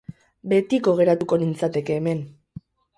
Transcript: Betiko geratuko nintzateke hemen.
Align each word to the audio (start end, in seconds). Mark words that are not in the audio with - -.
Betiko 0.53 0.95
geratuko 1.03 1.41
nintzateke 1.45 2.01
hemen. 2.03 2.29